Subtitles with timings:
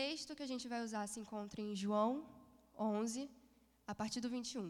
[0.00, 2.10] texto que a gente vai usar se encontra em João
[2.78, 3.28] 11,
[3.92, 4.66] a partir do 21.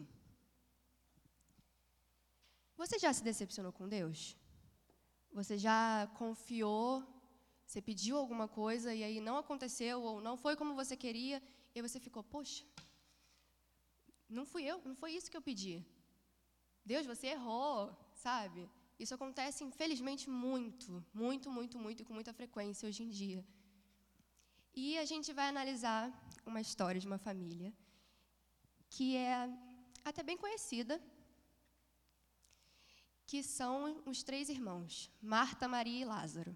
[2.81, 4.19] Você já se decepcionou com Deus?
[5.39, 5.81] Você já
[6.21, 6.91] confiou,
[7.67, 11.37] você pediu alguma coisa e aí não aconteceu ou não foi como você queria
[11.75, 12.63] e você ficou, poxa,
[14.37, 15.75] não fui eu, não foi isso que eu pedi.
[16.93, 17.77] Deus, você errou,
[18.25, 18.67] sabe?
[19.03, 23.41] Isso acontece, infelizmente, muito, muito, muito, muito e com muita frequência hoje em dia.
[24.81, 26.01] E a gente vai analisar
[26.49, 27.69] uma história de uma família
[28.93, 29.37] que é
[30.09, 30.95] até bem conhecida,
[33.29, 33.75] que são
[34.11, 34.93] os três irmãos,
[35.35, 36.53] Marta, Maria e Lázaro.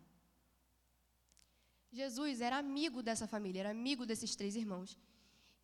[2.00, 4.98] Jesus era amigo dessa família, era amigo desses três irmãos.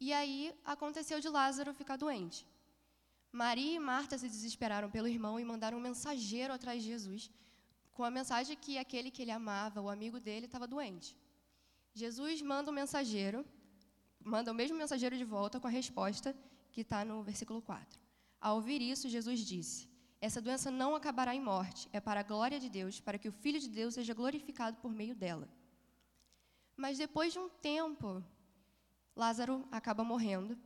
[0.05, 2.39] E aí aconteceu de Lázaro ficar doente.
[3.43, 7.31] Maria e Marta se desesperaram pelo irmão e mandaram um mensageiro atrás de Jesus,
[7.95, 11.09] com a mensagem que aquele que ele amava, o amigo dele, estava doente.
[11.93, 13.45] Jesus manda um mensageiro,
[14.23, 16.35] manda o mesmo mensageiro de volta com a resposta
[16.71, 17.99] que está no versículo 4.
[18.39, 19.89] Ao ouvir isso, Jesus disse:
[20.21, 23.31] Essa doença não acabará em morte, é para a glória de Deus, para que o
[23.31, 25.47] Filho de Deus seja glorificado por meio dela.
[26.77, 28.23] Mas depois de um tempo,
[29.15, 30.57] Lázaro acaba morrendo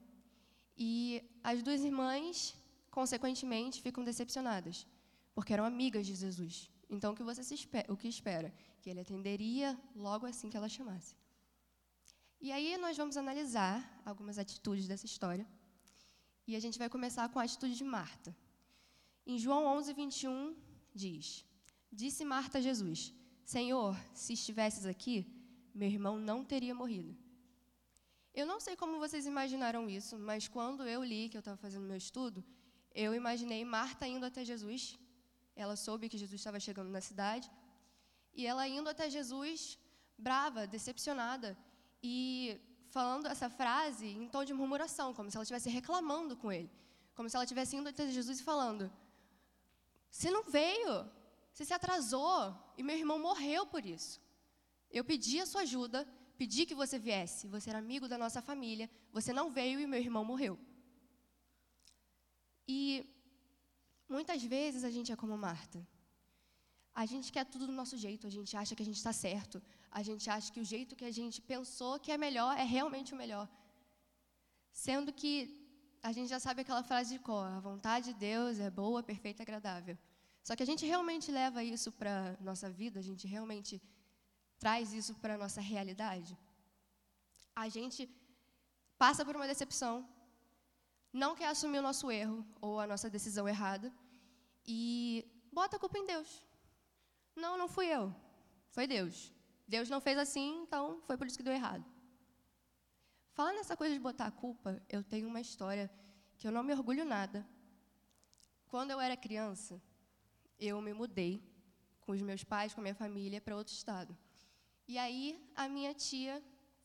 [0.77, 2.55] e as duas irmãs,
[2.91, 4.85] consequentemente, ficam decepcionadas,
[5.33, 6.69] porque eram amigas de Jesus.
[6.89, 8.53] Então, o que você espera, o que espera?
[8.81, 11.15] Que ele atenderia logo assim que ela chamasse.
[12.45, 13.75] E aí nós vamos analisar
[14.09, 15.45] algumas atitudes dessa história.
[16.45, 18.35] E a gente vai começar com a atitude de Marta.
[19.25, 20.53] Em João 11, 21,
[20.93, 21.45] diz:
[21.89, 23.13] Disse Marta a Jesus:
[23.45, 25.15] Senhor, se estivesses aqui,
[25.73, 27.15] meu irmão não teria morrido.
[28.33, 31.87] Eu não sei como vocês imaginaram isso, mas quando eu li, que eu estava fazendo
[31.91, 32.43] meu estudo,
[32.93, 34.99] eu imaginei Marta indo até Jesus.
[35.55, 37.49] Ela soube que Jesus estava chegando na cidade.
[38.33, 39.79] E ela indo até Jesus,
[40.17, 41.57] brava, decepcionada,
[42.03, 42.59] e
[42.89, 46.69] falando essa frase em tom de murmuração, como se ela estivesse reclamando com ele.
[47.15, 48.91] Como se ela estivesse indo até Jesus e falando:
[50.11, 51.09] Você não veio,
[51.51, 54.21] você se atrasou, e meu irmão morreu por isso.
[54.91, 58.89] Eu pedi a sua ajuda, pedi que você viesse, você era amigo da nossa família,
[59.11, 60.59] você não veio e meu irmão morreu.
[62.67, 63.05] E
[64.07, 65.79] muitas vezes a gente é como Marta.
[66.93, 69.61] A gente quer tudo do nosso jeito, a gente acha que a gente está certo,
[69.99, 73.13] a gente acha que o jeito que a gente pensou que é melhor é realmente
[73.13, 73.47] o melhor.
[74.85, 75.33] Sendo que
[76.09, 79.43] a gente já sabe aquela frase de cor: a vontade de Deus é boa, perfeita
[79.43, 79.95] agradável.
[80.47, 82.15] Só que a gente realmente leva isso para
[82.49, 83.81] nossa vida, a gente realmente
[84.63, 86.33] traz isso para nossa realidade.
[87.55, 88.01] A gente
[89.03, 89.93] passa por uma decepção,
[91.23, 93.93] não quer assumir o nosso erro ou a nossa decisão errada
[94.65, 94.81] e
[95.59, 96.29] bota a culpa em Deus.
[97.35, 98.13] Não, não fui eu.
[98.75, 99.31] Foi Deus.
[99.67, 101.85] Deus não fez assim, então foi por isso que deu errado.
[103.31, 105.89] Falando nessa coisa de botar a culpa, eu tenho uma história
[106.37, 107.47] que eu não me orgulho nada.
[108.67, 109.81] Quando eu era criança,
[110.59, 111.41] eu me mudei
[112.01, 114.15] com os meus pais, com a minha família, para outro estado.
[114.87, 116.43] E aí a minha tia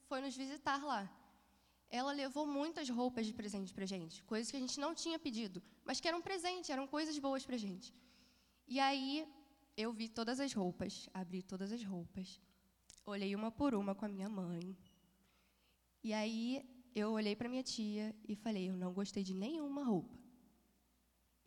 [0.09, 1.11] foi nos visitar lá.
[1.91, 5.63] Ela levou muitas roupas de presente para gente, coisas que a gente não tinha pedido,
[5.85, 7.95] mas que eram presente, eram coisas boas para gente.
[8.67, 9.27] E aí
[9.77, 12.41] eu vi todas as roupas, abri todas as roupas,
[13.11, 14.77] olhei uma por uma com a minha mãe.
[16.03, 16.43] E aí
[16.95, 20.17] eu olhei para minha tia e falei: eu não gostei de nenhuma roupa.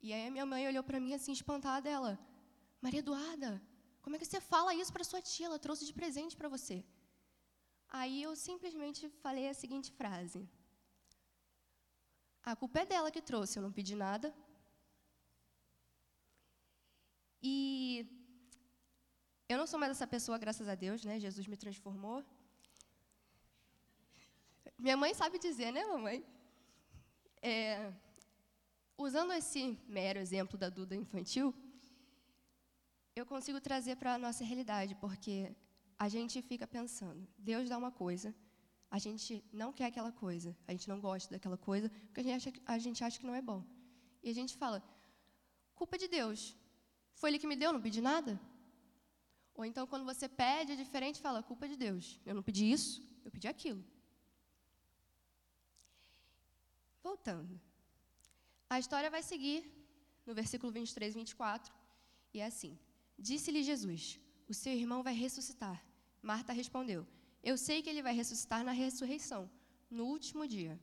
[0.02, 2.14] E aí a minha mãe olhou para mim assim espantada, ela:
[2.82, 3.62] Maria Eduarda,
[4.02, 5.46] como é que você fala isso para sua tia?
[5.48, 6.84] Ela trouxe de presente para você.
[7.88, 10.42] Aí eu simplesmente falei a seguinte frase:
[12.44, 14.34] A culpa é dela que trouxe, eu não pedi nada.
[17.44, 18.06] E
[19.51, 21.16] eu não sou mais essa pessoa, graças a Deus, né?
[21.25, 22.17] Jesus me transformou.
[24.85, 26.17] Minha mãe sabe dizer, né, mamãe?
[27.41, 27.91] É,
[28.97, 29.62] usando esse
[29.97, 31.47] mero exemplo da Duda infantil,
[33.19, 35.35] eu consigo trazer para a nossa realidade, porque
[36.06, 38.33] a gente fica pensando, Deus dá uma coisa,
[38.89, 42.36] a gente não quer aquela coisa, a gente não gosta daquela coisa, porque a gente
[42.50, 43.62] acha, a gente acha que não é bom.
[44.24, 44.83] E a gente fala,
[45.75, 46.56] culpa de Deus.
[47.19, 48.39] Foi Ele que me deu, não pedi nada?
[49.62, 52.19] Ou então, quando você pede, é diferente, fala, culpa de Deus.
[52.25, 52.94] Eu não pedi isso,
[53.24, 53.81] eu pedi aquilo.
[57.04, 57.54] Voltando.
[58.68, 59.60] A história vai seguir
[60.25, 61.72] no versículo 23 e 24,
[62.34, 62.74] e é assim.
[63.19, 64.19] Disse-lhe Jesus:
[64.52, 65.78] O seu irmão vai ressuscitar.
[66.24, 67.06] Marta respondeu:
[67.44, 69.44] Eu sei que ele vai ressuscitar na ressurreição,
[69.92, 70.75] no último dia.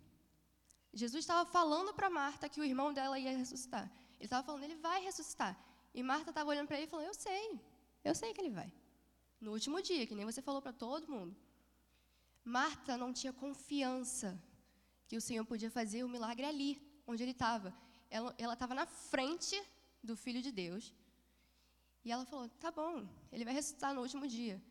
[0.93, 3.91] Jesus estava falando para Marta que o irmão dela ia ressuscitar.
[4.19, 5.59] Ele estava falando, ele vai ressuscitar.
[5.93, 7.61] E Marta estava olhando para ele e falando, eu sei,
[8.05, 8.73] eu sei que ele vai.
[9.41, 11.37] No último dia, que nem você falou para todo mundo.
[12.45, 14.41] Marta não tinha confiança
[15.07, 17.75] que o Senhor podia fazer o milagre ali, onde ele estava.
[18.11, 19.61] Ela estava na frente
[20.03, 20.95] do Filho de Deus.
[22.05, 24.63] E ela falou: tá bom, ele vai ressuscitar no último dia.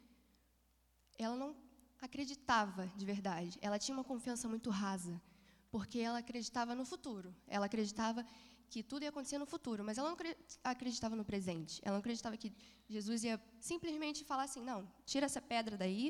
[1.17, 1.55] Ela não
[2.01, 3.57] acreditava de verdade.
[3.61, 5.21] Ela tinha uma confiança muito rasa,
[5.69, 7.35] porque ela acreditava no futuro.
[7.47, 8.25] Ela acreditava
[8.69, 10.17] que tudo ia acontecer no futuro, mas ela não
[10.63, 11.81] acreditava no presente.
[11.83, 12.53] Ela não acreditava que
[12.89, 16.05] Jesus ia simplesmente falar assim: não, tira essa pedra daí,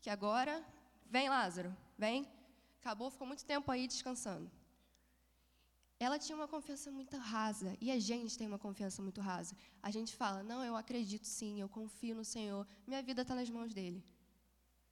[0.00, 0.64] que agora
[1.06, 2.26] vem Lázaro, vem.
[2.80, 4.50] Acabou, ficou muito tempo aí descansando.
[5.98, 9.56] Ela tinha uma confiança muito rasa, e a gente tem uma confiança muito rasa.
[9.82, 13.50] A gente fala: não, eu acredito sim, eu confio no Senhor, minha vida está nas
[13.50, 14.04] mãos dele.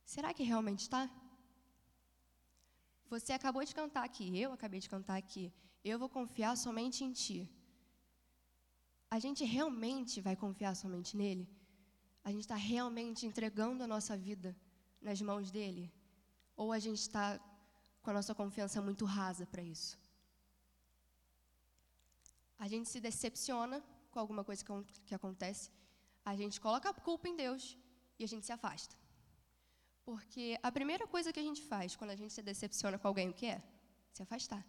[0.04, 1.10] Será que realmente está?
[3.08, 5.52] Você acabou de cantar aqui, eu acabei de cantar aqui.
[5.84, 7.50] Eu vou confiar somente em Ti.
[9.10, 11.46] A gente realmente vai confiar somente nele?
[12.24, 14.56] A gente está realmente entregando a nossa vida
[15.00, 15.92] nas mãos dele?
[16.56, 17.40] Ou a gente está
[18.02, 19.98] com a nossa confiança muito rasa para isso?
[22.58, 23.82] A gente se decepciona
[24.12, 24.72] com alguma coisa que,
[25.06, 25.70] que acontece,
[26.24, 27.76] a gente coloca a culpa em Deus
[28.18, 28.94] e a gente se afasta.
[30.04, 33.30] Porque a primeira coisa que a gente faz quando a gente se decepciona com alguém,
[33.30, 33.60] o que é?
[34.12, 34.64] Se afastar.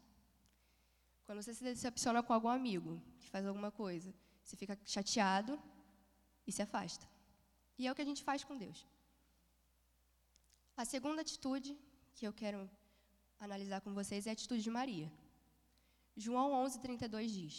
[1.33, 4.13] Quando você se decepciona com algum amigo que faz alguma coisa,
[4.43, 5.59] você fica chateado
[6.45, 7.07] e se afasta.
[7.75, 8.85] E é o que a gente faz com Deus.
[10.77, 11.75] A segunda atitude
[12.13, 12.69] que eu quero
[13.39, 15.11] analisar com vocês é a atitude de Maria.
[16.15, 17.55] João 11:32 diz: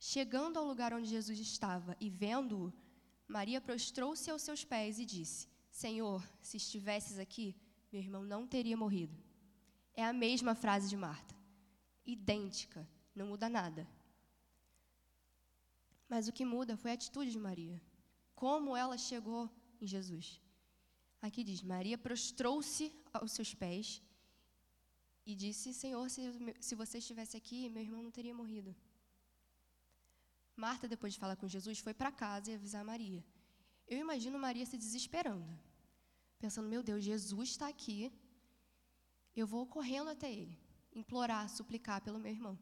[0.00, 2.72] Chegando ao lugar onde Jesus estava e vendo-o,
[3.28, 7.54] Maria prostrou-se aos seus pés e disse: Senhor, se estivesses aqui,
[7.92, 9.16] meu irmão não teria morrido.
[9.94, 11.41] É a mesma frase de Marta,
[12.06, 13.86] idêntica, não muda nada.
[16.08, 17.80] Mas o que muda foi a atitude de Maria,
[18.34, 19.50] como ela chegou
[19.80, 20.40] em Jesus.
[21.20, 24.02] Aqui diz: Maria prostrou-se aos seus pés
[25.24, 26.22] e disse: Senhor, se,
[26.60, 28.74] se você estivesse aqui, meu irmão não teria morrido.
[30.56, 33.24] Marta, depois de falar com Jesus, foi para casa e avisar Maria.
[33.86, 35.58] Eu imagino Maria se desesperando,
[36.38, 38.12] pensando: meu Deus, Jesus está aqui,
[39.34, 40.58] eu vou correndo até ele,
[40.94, 42.58] implorar, suplicar pelo meu irmão.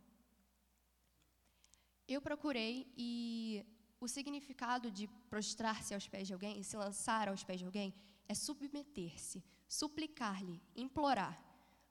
[2.06, 3.64] Eu procurei e
[4.00, 7.94] o significado de prostrar-se aos pés de alguém, se lançar aos pés de alguém,
[8.28, 11.38] é submeter-se, suplicar-lhe, implorar.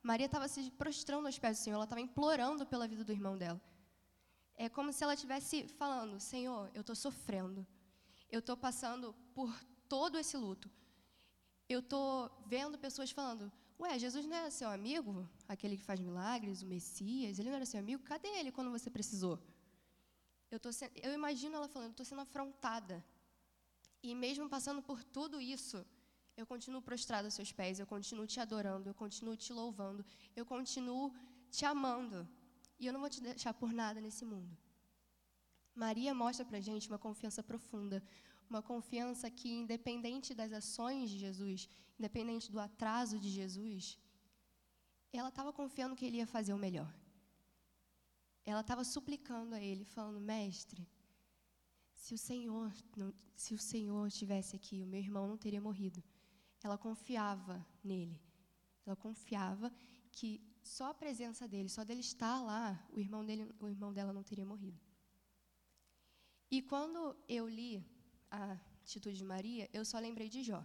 [0.01, 3.38] Maria estava se prostrando aos pés do Senhor, ela estava implorando pela vida do irmão
[3.38, 3.62] dela.
[4.56, 7.65] É como se ela estivesse falando: Senhor, eu estou sofrendo.
[8.30, 9.51] Eu estou passando por
[9.88, 10.69] todo esse luto.
[11.68, 15.28] Eu estou vendo pessoas falando: Ué, Jesus não era seu amigo?
[15.48, 17.40] Aquele que faz milagres, o Messias?
[17.40, 18.04] Ele não era seu amigo?
[18.04, 19.40] Cadê ele quando você precisou?
[20.52, 20.92] Eu, tô se...
[20.96, 23.04] eu imagino ela falando: Estou sendo afrontada.
[24.04, 25.86] E mesmo passando por tudo isso,
[26.36, 30.06] eu continuo prostrado aos seus pés, eu continuo te adorando, eu continuo te louvando,
[30.36, 31.14] eu continuo
[31.50, 32.28] te amando.
[32.80, 34.58] E eu não vou te deixar por nada nesse mundo.
[35.76, 38.02] Maria mostra para gente uma confiança profunda,
[38.50, 43.98] uma confiança que, independente das ações de Jesus, independente do atraso de Jesus,
[45.12, 46.92] ela estava confiando que ele ia fazer o melhor.
[48.46, 50.88] Ela estava suplicando a ele, falando: Mestre,
[51.94, 56.04] se o Senhor, não, se o Senhor estivesse aqui, o meu irmão não teria morrido.
[56.63, 58.19] Ela confiava nele.
[58.86, 59.72] Ela confiava
[60.12, 64.12] que só a presença dele, só dele estar lá, o irmão, dele, o irmão dela
[64.12, 64.80] não teria morrido.
[66.50, 67.85] E quando eu li
[68.31, 70.64] a atitude de Maria, eu só lembrei de Jó.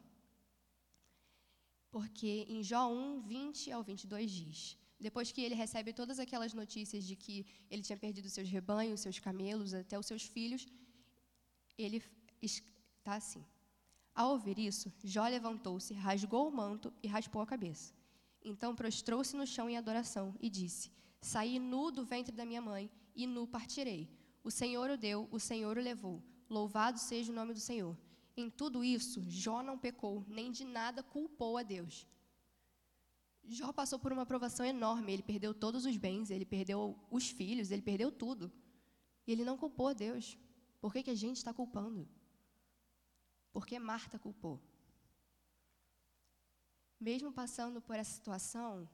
[1.90, 7.04] Porque em Jó 1, 20 ao 22 diz: Depois que ele recebe todas aquelas notícias
[7.04, 10.66] de que ele tinha perdido seus rebanhos, seus camelos, até os seus filhos,
[11.78, 12.02] ele
[12.42, 13.44] está assim.
[14.14, 17.92] Ao ouvir isso, Jó levantou-se, rasgou o manto e raspou a cabeça.
[18.44, 20.90] Então prostrou-se no chão em adoração e disse:
[21.20, 24.08] Saí nu do ventre da minha mãe e nu partirei.
[24.42, 26.22] O Senhor o deu, o Senhor o levou.
[26.58, 27.94] Louvado seja o nome do Senhor.
[28.36, 31.94] Em tudo isso, Jó não pecou, nem de nada culpou a Deus.
[33.58, 35.12] Jó passou por uma provação enorme.
[35.12, 36.78] Ele perdeu todos os bens, ele perdeu
[37.10, 38.52] os filhos, ele perdeu tudo.
[39.26, 40.38] E ele não culpou a Deus.
[40.80, 42.08] Por que, que a gente está culpando?
[43.52, 44.56] Porque Marta culpou.
[47.08, 48.88] Mesmo passando por essa situação,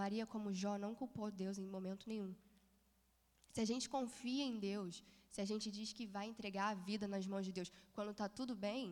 [0.00, 2.34] Maria, como Jó, não culpou Deus em momento nenhum.
[3.52, 7.06] Se a gente confia em Deus, se a gente diz que vai entregar a vida
[7.14, 8.84] nas mãos de Deus quando está tudo bem,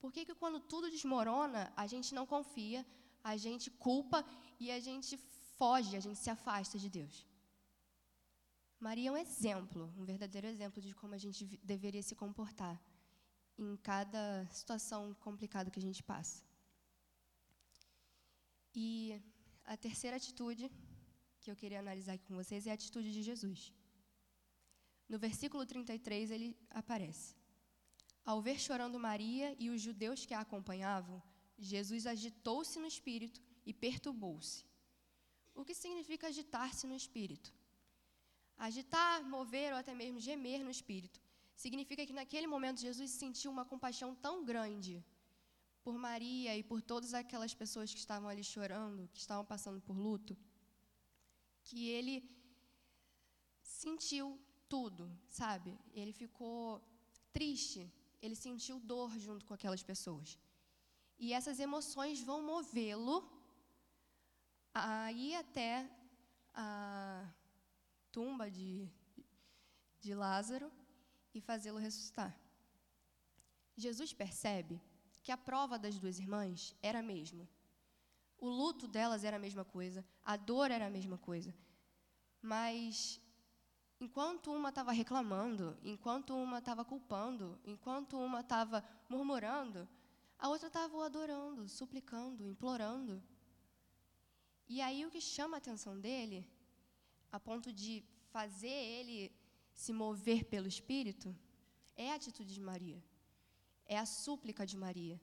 [0.00, 2.80] por que, que quando tudo desmorona, a gente não confia,
[3.32, 4.18] a gente culpa
[4.64, 5.12] e a gente
[5.58, 7.14] foge, a gente se afasta de Deus?
[8.86, 12.76] Maria é um exemplo, um verdadeiro exemplo de como a gente deveria se comportar
[13.56, 14.24] em cada
[14.60, 16.42] situação complicada que a gente passa.
[18.74, 18.86] E
[19.64, 20.70] a terceira atitude
[21.40, 23.72] que eu queria analisar aqui com vocês é a atitude de Jesus.
[25.08, 27.34] No versículo 33, ele aparece.
[28.24, 31.22] Ao ver chorando Maria e os judeus que a acompanhavam,
[31.58, 34.64] Jesus agitou-se no espírito e perturbou-se.
[35.54, 37.54] O que significa agitar-se no espírito?
[38.56, 41.20] Agitar, mover ou até mesmo gemer no espírito
[41.54, 45.04] significa que naquele momento Jesus sentiu uma compaixão tão grande
[45.82, 49.96] por Maria e por todas aquelas pessoas que estavam ali chorando, que estavam passando por
[49.96, 50.36] luto,
[51.62, 52.28] que ele
[53.62, 54.40] sentiu
[54.74, 55.04] tudo,
[55.40, 55.70] sabe?
[56.00, 56.60] Ele ficou
[57.36, 57.80] triste,
[58.24, 60.28] ele sentiu dor junto com aquelas pessoas.
[61.24, 63.16] E essas emoções vão movê-lo
[64.86, 65.72] a ir até
[66.52, 67.24] a
[68.10, 68.68] tumba de,
[70.00, 70.68] de Lázaro
[71.32, 72.32] e fazê-lo ressuscitar.
[73.76, 74.76] Jesus percebe
[75.22, 77.48] que a prova das duas irmãs era a mesma.
[78.38, 81.54] O luto delas era a mesma coisa, a dor era a mesma coisa.
[82.42, 83.20] Mas
[84.00, 89.88] enquanto uma estava reclamando, enquanto uma estava culpando, enquanto uma estava murmurando,
[90.38, 93.22] a outra estava o adorando, suplicando, implorando.
[94.68, 96.46] E aí o que chama a atenção dele,
[97.30, 99.32] a ponto de fazer ele
[99.72, 101.34] se mover pelo Espírito,
[101.96, 103.02] é a atitude de Maria.
[103.86, 105.20] É a súplica de Maria.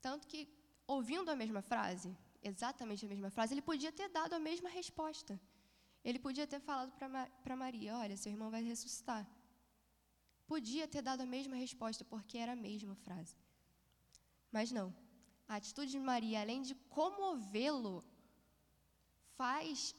[0.00, 0.48] Tanto que,
[0.86, 5.40] ouvindo a mesma frase, exatamente a mesma frase, ele podia ter dado a mesma resposta.
[6.04, 6.92] Ele podia ter falado
[7.42, 9.24] para Maria: Olha, seu irmão vai ressuscitar.
[10.46, 13.34] Podia ter dado a mesma resposta, porque era a mesma frase.
[14.50, 14.94] Mas não.
[15.48, 18.04] A atitude de Maria, além de comovê-lo,
[19.36, 19.94] faz,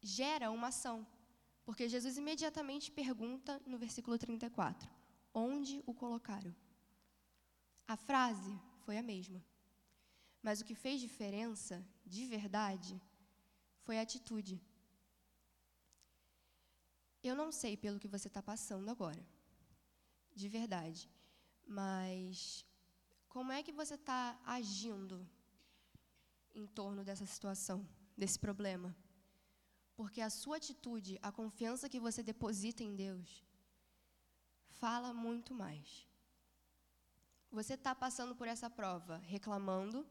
[0.00, 1.06] gera uma ação.
[1.64, 4.90] Porque Jesus imediatamente pergunta no versículo 34:
[5.32, 6.54] Onde o colocaram?
[7.86, 9.42] A frase foi a mesma.
[10.42, 13.00] Mas o que fez diferença, de verdade,
[13.82, 14.60] foi a atitude.
[17.24, 19.26] Eu não sei pelo que você está passando agora,
[20.34, 21.08] de verdade,
[21.66, 22.66] mas
[23.34, 25.26] como é que você está agindo
[26.54, 28.94] em torno dessa situação, desse problema?
[29.96, 33.42] Porque a sua atitude, a confiança que você deposita em Deus,
[34.68, 36.06] fala muito mais.
[37.50, 40.06] Você está passando por essa prova reclamando,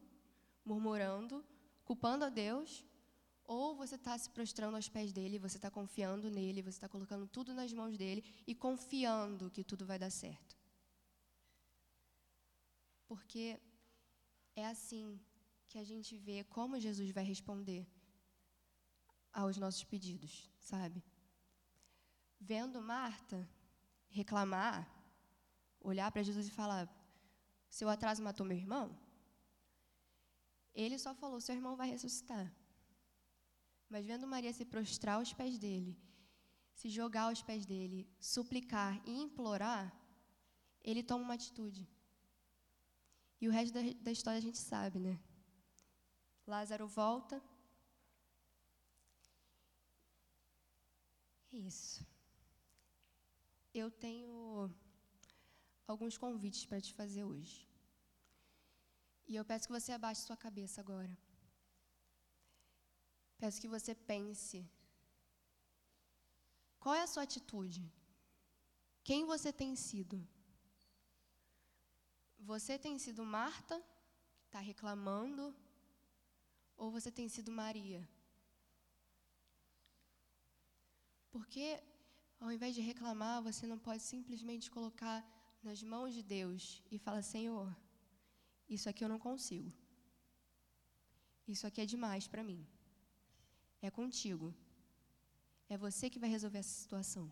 [0.64, 1.44] murmurando,
[1.84, 2.84] culpando a Deus,
[3.46, 7.26] ou você está se prostrando aos pés dele, você está confiando nele, você está colocando
[7.26, 10.56] tudo nas mãos dele e confiando que tudo vai dar certo.
[13.06, 13.60] Porque
[14.56, 15.20] é assim
[15.68, 17.86] que a gente vê como Jesus vai responder
[19.32, 21.04] aos nossos pedidos, sabe?
[22.40, 23.48] Vendo Marta
[24.08, 24.88] reclamar,
[25.80, 26.88] olhar para Jesus e falar:
[27.68, 28.96] seu atraso matou meu irmão?
[30.74, 32.50] Ele só falou: seu irmão vai ressuscitar.
[33.88, 35.96] Mas vendo Maria se prostrar aos pés dele,
[36.74, 39.94] se jogar aos pés dele, suplicar e implorar,
[40.82, 41.88] ele toma uma atitude.
[43.40, 45.20] E o resto da, da história a gente sabe, né?
[46.46, 47.42] Lázaro volta.
[51.52, 52.06] É isso.
[53.72, 54.70] Eu tenho
[55.86, 57.68] alguns convites para te fazer hoje.
[59.26, 61.16] E eu peço que você abaixe sua cabeça agora.
[63.44, 64.58] Peço que você pense.
[66.82, 67.82] Qual é a sua atitude?
[69.08, 70.16] Quem você tem sido?
[72.50, 73.76] Você tem sido Marta,
[74.46, 75.54] está reclamando,
[76.74, 78.00] ou você tem sido Maria?
[81.30, 81.66] Porque,
[82.40, 85.18] ao invés de reclamar, você não pode simplesmente colocar
[85.62, 87.68] nas mãos de Deus e fala: Senhor,
[88.76, 89.70] isso aqui eu não consigo.
[91.46, 92.66] Isso aqui é demais para mim.
[93.86, 94.46] É contigo.
[95.68, 97.24] É você que vai resolver essa situação.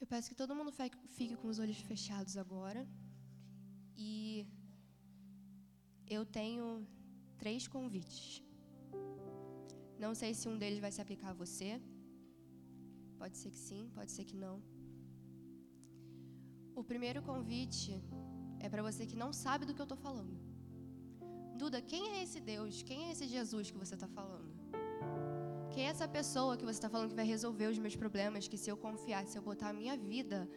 [0.00, 0.72] Eu peço que todo mundo
[1.18, 2.88] fique com os olhos fechados agora.
[3.96, 4.46] E
[6.06, 6.86] eu tenho
[7.38, 8.42] três convites.
[9.98, 11.80] Não sei se um deles vai se aplicar a você.
[13.18, 14.56] Pode ser que sim, pode ser que não.
[16.74, 17.92] O primeiro convite
[18.58, 20.36] é para você que não sabe do que eu estou falando.
[21.56, 22.82] Duda, quem é esse Deus?
[22.82, 24.50] Quem é esse Jesus que você está falando?
[25.72, 28.48] Quem é essa pessoa que você está falando que vai resolver os meus problemas?
[28.48, 30.48] Que se eu confiar, se eu botar a minha vida,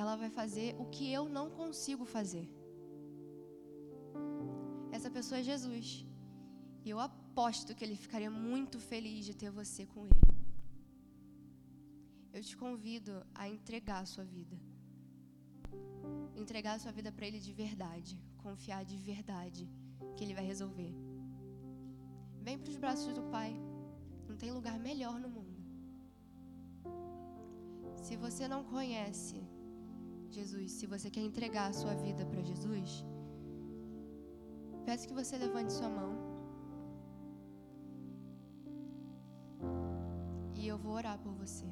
[0.00, 2.46] ela vai fazer o que eu não consigo fazer.
[4.96, 5.88] Essa pessoa é Jesus.
[6.84, 10.28] E eu aposto que ele ficaria muito feliz de ter você com ele.
[12.32, 14.56] Eu te convido a entregar a sua vida.
[16.42, 18.14] Entregar a sua vida para ele de verdade.
[18.46, 19.68] Confiar de verdade
[20.16, 20.92] que ele vai resolver.
[22.46, 23.52] Vem para os braços do Pai.
[24.28, 25.58] Não tem lugar melhor no mundo.
[28.06, 29.38] Se você não conhece
[30.30, 33.04] Jesus, se você quer entregar a sua vida para Jesus,
[34.84, 36.12] peço que você levante sua mão.
[40.54, 41.66] E eu vou orar por você.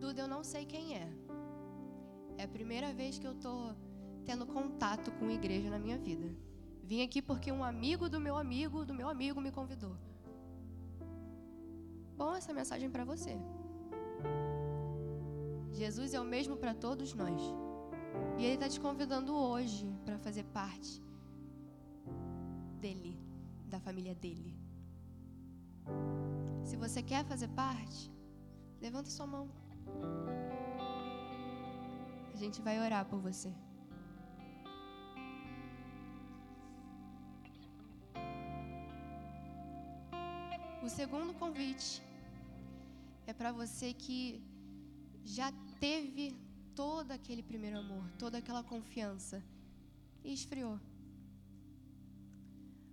[0.00, 1.08] Duda, eu não sei quem é.
[2.38, 3.74] É a primeira vez que eu tô
[4.24, 6.28] tendo contato com igreja na minha vida.
[6.84, 9.94] Vim aqui porque um amigo do meu amigo do meu amigo me convidou.
[12.18, 13.34] Bom, essa mensagem para você.
[15.80, 17.40] Jesus é o mesmo para todos nós.
[18.36, 21.00] E Ele está te convidando hoje para fazer parte
[22.80, 23.16] dele,
[23.66, 24.52] da família dele.
[26.64, 28.10] Se você quer fazer parte,
[28.80, 29.48] levanta sua mão.
[32.34, 33.52] A gente vai orar por você.
[40.82, 42.07] O segundo convite
[43.38, 44.42] para você que
[45.24, 46.36] já teve
[46.74, 49.42] todo aquele primeiro amor, toda aquela confiança
[50.24, 50.78] e esfriou.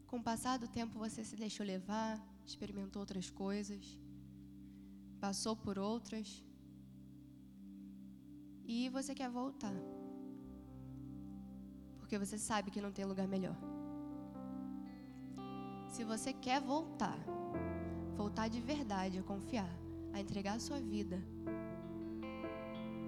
[0.05, 2.13] Com o passar do tempo você se deixou levar,
[2.45, 3.83] experimentou outras coisas,
[5.19, 6.43] passou por outras
[8.65, 9.75] e você quer voltar.
[11.99, 13.57] Porque você sabe que não tem lugar melhor.
[15.89, 17.17] Se você quer voltar,
[18.15, 19.84] voltar de verdade, a confiar,
[20.15, 21.21] a entregar a sua vida,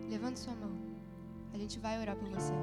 [0.10, 0.74] levante sua mão.
[1.54, 2.54] A gente vai orar por você.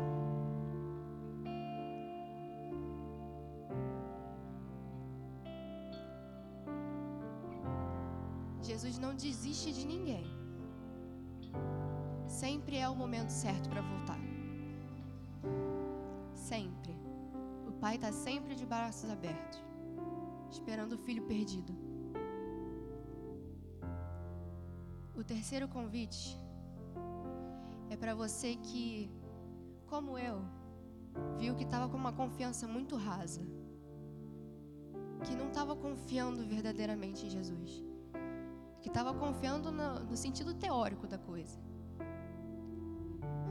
[8.60, 10.26] Jesus não desiste de ninguém.
[12.26, 14.20] Sempre é o momento certo para voltar.
[16.34, 16.94] Sempre.
[17.66, 19.58] O pai está sempre de braços abertos,
[20.50, 21.93] esperando o filho perdido.
[25.24, 26.38] O terceiro convite
[27.88, 29.10] é para você que,
[29.86, 30.44] como eu,
[31.38, 33.40] viu que estava com uma confiança muito rasa,
[35.24, 37.82] que não estava confiando verdadeiramente em Jesus,
[38.82, 41.58] que estava confiando no, no sentido teórico da coisa.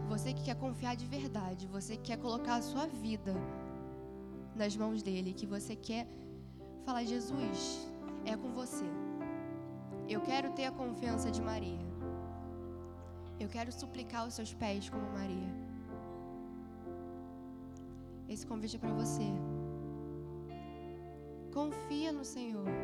[0.10, 3.34] Você que quer confiar de verdade, você que quer colocar a sua vida
[4.56, 6.08] nas mãos dele, que você quer
[6.86, 7.90] falar: Jesus,
[8.26, 9.03] é com você.
[10.08, 11.88] Eu quero ter a confiança de Maria.
[13.40, 15.54] Eu quero suplicar os seus pés como Maria.
[18.28, 19.28] Esse convite é para você.
[21.54, 22.74] Confia no Senhor.